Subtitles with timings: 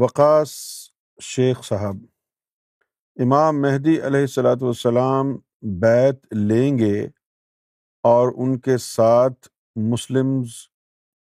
[0.00, 0.50] وقاص
[1.22, 1.96] شیخ صاحب،
[3.16, 5.26] امام مہدی علیہ السلاۃ والسلام
[5.80, 7.08] بیت لیں گے
[8.04, 10.48] اور ان کے ساتھ مسلمز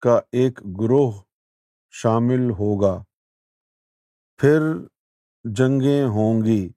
[0.04, 1.21] کا ایک گروہ
[1.91, 3.04] شامل ہوگا۔
[4.39, 4.60] پھر
[5.43, 6.69] جنگیں ہوں گی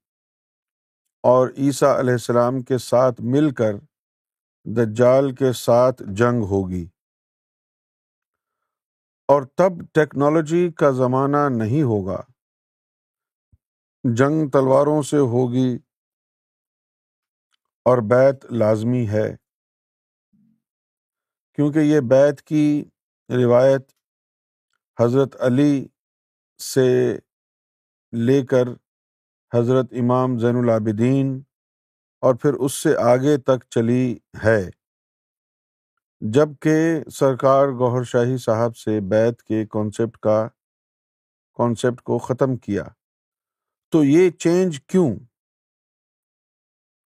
[1.25, 3.75] اور عیسیٰ علیہ السلام کے ساتھ مل کر
[4.65, 6.87] دجال کے ساتھ جنگ ہوگی۔
[9.31, 12.23] اور تب ٹیکنالوجی کا زمانہ نہیں ہوگا۔
[14.17, 15.79] جنگ تلواروں سے ہوگی
[17.85, 19.37] اور بیت لازمی ہے۔
[21.55, 22.85] کیونکہ یہ بیت کی
[23.29, 23.93] روایت
[25.01, 25.87] حضرت علی
[26.59, 27.19] سے
[28.13, 28.69] لے کر
[29.55, 31.43] حضرت امام زین العابدین
[32.21, 34.80] اور پھر اس سے آگے تک چلی ہے۔
[36.21, 40.49] جبکہ سرکار گوہر شاہی صاحب سے بیت کے کانسیپٹ کا
[41.59, 42.85] کانسیپٹ کو ختم کیا،
[43.91, 45.17] تو یہ چینج کیوں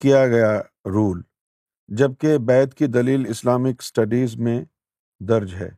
[0.00, 1.22] کیا گیا رول
[1.88, 4.64] جبکہ بیت کی دلیل اسلامک اسٹڈیز میں
[5.20, 5.68] درج ہے۔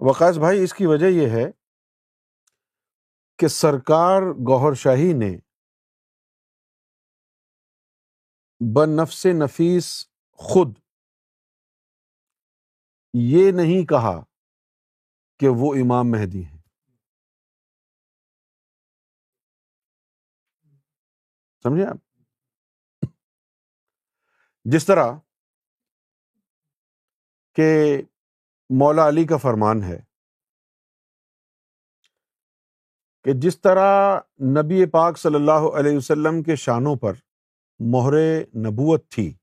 [0.00, 1.50] وقاص بھائی، اس کی وجہ یہ ہے
[3.38, 5.36] کہ سرکار گوہر شاہی نے
[8.60, 10.78] بنفس نفیس خود۔
[13.14, 14.24] یہ نہیں کہا
[15.38, 16.58] کہ وہ امام مہدی ہیں۔
[21.62, 21.96] سمجھے آپ؟
[24.64, 25.12] جس طرح
[27.54, 28.02] کہ
[28.70, 29.98] مولا علی کا فرمان ہے
[33.22, 37.12] کہ جس طرح نبی پاک صلی اللہ علیہ وسلم کے شانوں پر
[37.78, 39.34] مہر نبوت تھی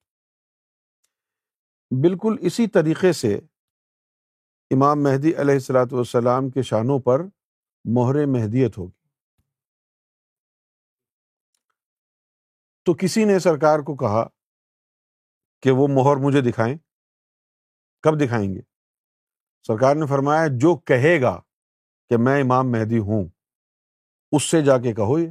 [1.92, 3.36] بالکل اسی طریقے سے
[4.72, 7.22] امام مہدی علیہ السلاۃ والسلام کے شانوں پر
[7.86, 9.02] مہر مہدیت ہوگی۔
[12.86, 14.28] تو کسی نے سرکار کو کہا
[15.62, 16.78] کہ وہ مہر مجھے دکھائیں،
[18.02, 18.62] کب دکھائیں گے؟
[19.68, 21.42] سرکار نے فرمایا، جو کہے گا
[22.10, 23.26] کہ میں امام مہدی ہوں،
[24.32, 25.30] اس سے جا کے کہو یہ۔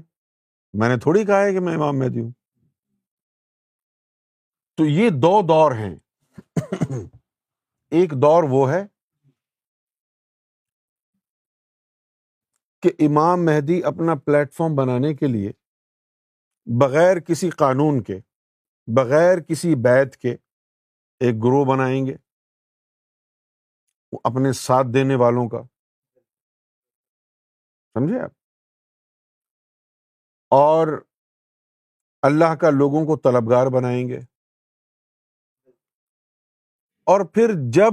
[0.72, 2.30] میں نے تھوڑی کہا ہے کہ میں امام مہدی ہوں۔
[4.76, 5.96] تو یہ دو دور ہیں۔
[7.90, 8.86] ایک دور وہ ہے
[12.82, 15.50] کہ امام مہدی اپنا پلیٹ فارم بنانے کے لیے
[16.80, 18.18] بغیر کسی قانون کے،
[18.86, 20.32] بغیر کسی بیت کے
[21.20, 22.14] ایک گروہ بنائیں گے
[24.24, 25.62] اپنے ساتھ دینے والوں کا۔
[27.94, 28.30] سمجھے آپ؟
[30.50, 31.02] اور
[32.22, 34.20] اللہ کا لوگوں کو طلبگار بنائیں گے۔
[37.10, 37.92] اور پھر جب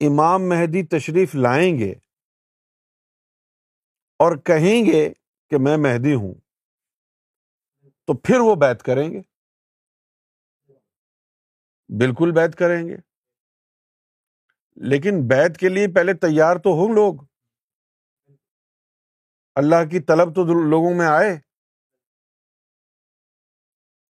[0.00, 1.92] امام مہدی تشریف لائیں گے
[4.18, 5.12] اور کہیں گے
[5.50, 6.34] کہ میں مہدی ہوں،
[8.04, 9.20] تو پھر وہ بیت کریں گے۔
[11.88, 12.96] بالکل بیت کریں گے۔
[14.76, 17.14] لیکن بیت کے لیے پہلے تیار تو ہوں لوگ۔
[19.54, 21.40] اللہ کی طلب تو لوگوں میں آئے۔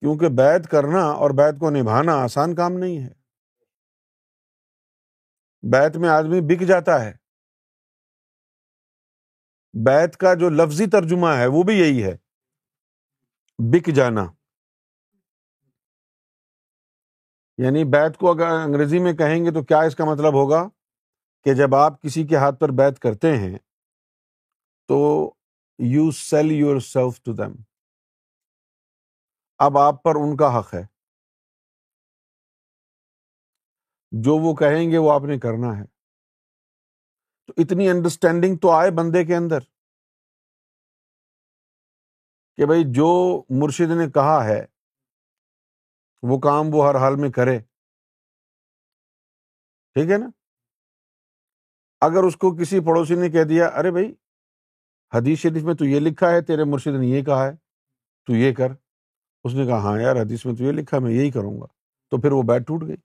[0.00, 3.25] کیونکہ بیت کرنا اور بیت کو نبھانا آسان کام نہیں ہے۔
[5.72, 7.12] بیت میں آدمی بک جاتا ہے۔
[9.84, 12.16] بیت کا جو لفظی ترجمہ ہے وہ بھی یہی ہے۔
[13.58, 14.24] بک جانا۔
[17.58, 20.68] یعنی بیت کو اگر انگریزی میں کہیں گے تو کیا اس کا مطلب ہوگا؟
[21.44, 23.58] کہ جب آپ کسی کے ہاتھ پر بیت کرتے ہیں
[24.88, 25.30] تو
[25.78, 27.52] you sell your self to دم
[29.58, 30.95] اب آپ پر ان کا حق ہے۔
[34.10, 35.84] جو وہ کہیں گے وہ آپ نے کرنا ہے۔
[37.46, 39.58] تو اتنی انڈرسٹینڈنگ تو آئے بندے کے اندر
[42.56, 44.66] کہ بھائی جو مرشد نے کہا ہے،
[46.22, 47.58] وہ کام وہ ہر حال میں کرے۔
[49.94, 50.30] ٹھیک ہے نا؟
[52.00, 54.14] اگر اس کو کسی پڑوسی نے کہہ دیا، ارے بھائی،
[55.14, 57.56] حدیث شریف میں تو یہ لکھا ہے، تیرے مرشد نے یہ کہا ہے،
[58.26, 58.68] تو یہ کر۔
[59.44, 61.66] اس نے کہا ہاں یار، حدیث میں تو یہ لکھا ہے، میں یہی کروں گا۔
[62.10, 62.96] تو پھر وہ بیٹ ٹوٹ گئی۔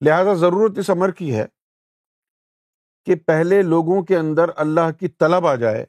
[0.00, 1.46] لہذا ضرورت اس عمر کی ہے
[3.06, 5.84] کہ پہلے لوگوں کے اندر اللہ کی طلب آ جائے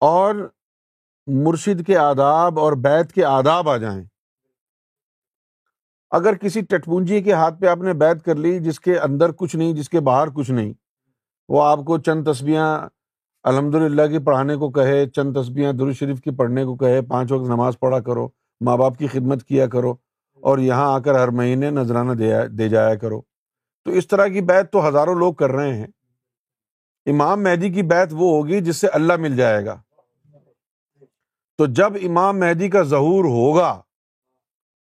[0.00, 0.34] اور
[1.26, 4.04] مرشد کے آداب اور بیت کے آداب آ جائیں۔
[6.10, 9.56] اگر کسی ٹٹپونجی کے ہاتھ پہ آپ نے بیت کر لی جس کے اندر کچھ
[9.56, 10.72] نہیں، جس کے باہر کچھ نہیں،
[11.48, 12.88] وہ آپ کو چند تصبیاں
[13.42, 17.32] الحمد للہ کی پڑھانے کو کہے، چند تصبیاں درود شریف کی پڑھنے کو کہے، پانچ
[17.32, 18.28] وقت نماز پڑھا کرو،
[18.60, 19.94] ماں باپ کی خدمت کیا کرو
[20.44, 22.12] اور یہاں آ کر ہر مہینے نذرانہ
[22.58, 23.20] دے جایا کرو۔
[23.84, 25.86] تو اس طرح کی بیت تو ہزاروں لوگ کر رہے ہیں۔
[27.06, 29.82] امام مہدی کی بیت وہ ہوگی جس سے اللہ مل جائے گا۔
[31.58, 33.82] تو جب امام مہدی کا ظہور ہوگا،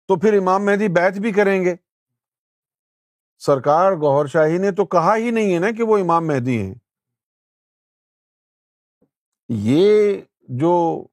[0.08, 1.74] تو پھر امام مہدی بیت بھی کریں گے۔
[3.38, 6.74] سرکار گوہر شاہی نے تو کہا ہی نہیں ہے نا کہ وہ امام مہدی ہیں۔
[9.48, 11.04] یہ جو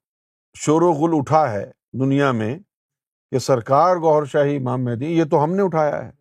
[0.54, 2.60] شور و غل اٹھا ہے دنیا میں
[3.32, 6.12] کہ سرکار گوہر شاہی امام مہدی، یہ تو ہم نے اٹھایا ہے۔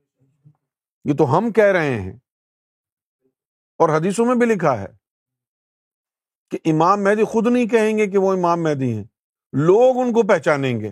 [1.05, 2.12] یہ تو ہم کہہ رہے ہیں۔
[3.78, 4.87] اور حدیثوں میں بھی لکھا ہے
[6.50, 9.05] کہ امام مہدی خود نہیں کہیں گے کہ وہ امام مہدی ہیں۔
[9.52, 10.90] لوگ ان کو پہچانیں گے۔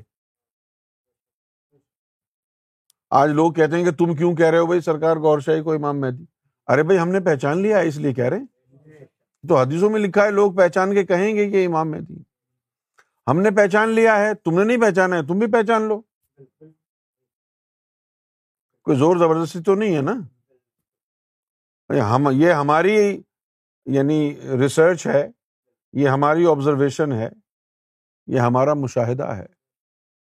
[3.10, 5.72] آج لوگ کہتے ہیں کہ تم کیوں کہہ رہے ہو بھائی سرکار گور شاہی کو
[5.72, 6.24] امام مہدی؟
[6.66, 8.46] ارے بھائی ہم نے پہچان لیا اس لیے کہہ رہے ہیں۔
[9.48, 12.14] تو حدیثوں میں لکھا ہے لوگ پہچان کے کہیں گے کہ امام مہدی
[13.30, 16.02] ہم نے پہچان لیا ہے، تم نے نہیں پہچانا ہے، تم بھی پہچان لو۔
[18.82, 20.12] کوئی زور زبردستی تو نہیں ہے نا؟
[22.14, 23.22] ہم، یہ ہماری
[23.86, 25.28] یعنی ریسرچ ہے،
[25.92, 27.28] یہ ہماری آبزرویشن ہے،
[28.26, 29.46] یہ ہمارا مشاہدہ ہے،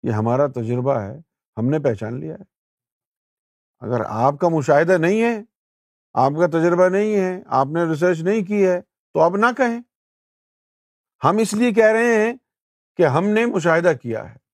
[0.03, 1.17] یہ ہمارا تجربہ ہے،
[1.57, 2.43] ہم نے پہچان لیا ہے۔
[3.79, 5.41] اگر آپ کا مشاہدہ نہیں ہے،
[6.13, 9.81] آپ کا تجربہ نہیں ہے، آپ نے ریسرچ نہیں کی ہے، تو آپ نہ کہیں۔
[11.23, 12.33] ہم اس لیے کہہ رہے ہیں
[12.97, 14.48] کہ ہم نے مشاہدہ کیا ہے۔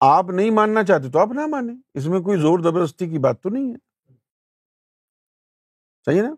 [0.00, 3.42] آپ نہیں ماننا چاہتے تو آپ نہ مانیں۔ اس میں کوئی زور زبردستی کی بات
[3.42, 3.76] تو نہیں ہے۔
[6.04, 6.34] صحیح نا؟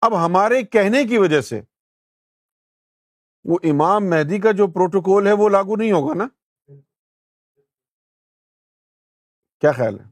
[0.00, 1.60] اب ہمارے کہنے کی وجہ سے
[3.44, 6.26] وہ امام مہدی کا جو پروٹوکول ہے وہ لاگو نہیں ہوگا نا؟
[9.60, 10.04] کیا خیال ہے؟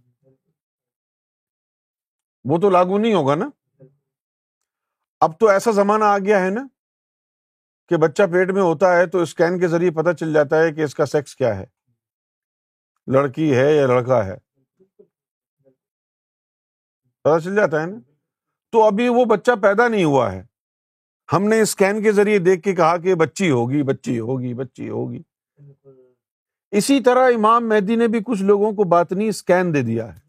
[2.44, 3.50] وہ تو لاگو نہیں ہوگا نا؟
[5.20, 6.66] اب تو ایسا زمانہ آ گیا ہے نا
[7.88, 10.81] کہ بچہ پیٹ میں ہوتا ہے تو اسکین کے ذریعے پتہ چل جاتا ہے کہ
[10.81, 11.79] اس کا سیکس کیا ہے۔
[13.12, 14.36] لڑکی ہے یا لڑکا ہے؟
[17.22, 17.98] پتا چل جاتا ہے نا۔
[18.72, 20.44] تو ابھی وہ بچہ پیدا نہیں ہوا ہے۔
[21.32, 25.22] ہم نے اسکین کے ذریعے دیکھ کے کہا کہ بچی ہوگی بچی ہوگی بچی ہوگی۔
[26.70, 30.20] اسی طرح امام مہدی نے بھی کچھ لوگوں کو باطنی اسکین دے دیا ہے۔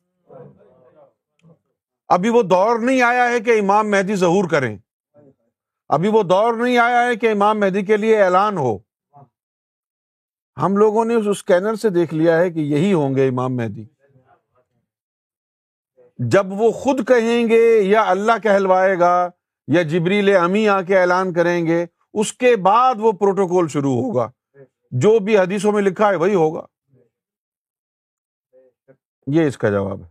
[2.08, 4.78] ابھی وہ دور نہیں آیا ہے کہ امام مہدی ظہور کریں۔
[5.90, 8.78] ابھی وہ دور نہیں آیا ہے کہ امام مہدی کے لیے اعلان ہو۔
[10.58, 13.86] ہم لوگوں نے اس اسکینر سے دیکھ لیا ہے کہ یہی ہوں گے امام مہدی۔
[16.18, 19.30] جب وہ خود کہیں گے یا اللہ کہلوائے گا
[19.68, 24.32] یا جبریل امی آ کے اعلان کریں گے، اس کے بعد وہ پروٹوکول شروع ہوگا۔
[24.92, 26.66] جو بھی حدیثوں میں لکھا ہے وہی ہوگا۔
[29.28, 30.11] یہ اس کا جواب ہے۔